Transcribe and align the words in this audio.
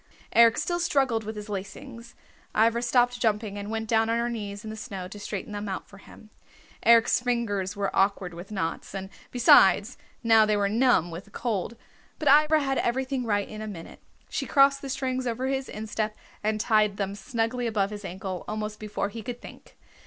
Eric 0.33 0.57
still 0.57 0.79
struggled 0.79 1.23
with 1.23 1.35
his 1.35 1.47
lacings. 1.47 2.15
Ivra 2.55 2.81
stopped 2.81 3.19
jumping 3.21 3.55
and 3.55 3.69
went 3.69 3.87
down 3.87 4.09
on 4.09 4.17
her 4.17 4.31
knees 4.31 4.63
in 4.63 4.71
the 4.71 4.75
snow 4.75 5.07
to 5.07 5.19
straighten 5.19 5.51
them 5.51 5.69
out 5.69 5.87
for 5.87 5.99
him. 5.99 6.31
Eric's 6.81 7.19
fingers 7.21 7.75
were 7.75 7.95
awkward 7.95 8.33
with 8.33 8.49
knots, 8.51 8.95
and 8.95 9.11
besides, 9.29 9.99
now, 10.23 10.43
they 10.43 10.57
were 10.57 10.67
numb 10.67 11.11
with 11.11 11.25
the 11.25 11.29
cold. 11.29 11.75
But 12.17 12.29
Ivra 12.29 12.61
had 12.63 12.79
everything 12.79 13.25
right 13.27 13.47
in 13.47 13.61
a 13.61 13.67
minute. 13.67 13.99
She 14.27 14.47
crossed 14.47 14.81
the 14.81 14.89
strings 14.89 15.27
over 15.27 15.45
his 15.45 15.69
instep 15.69 16.17
and 16.43 16.59
tied 16.59 16.97
them 16.97 17.13
snugly 17.13 17.67
above 17.67 17.91
his 17.91 18.03
ankle 18.03 18.43
almost 18.47 18.79
before 18.79 19.09
he 19.09 19.21
could 19.21 19.39
think. 19.39 19.77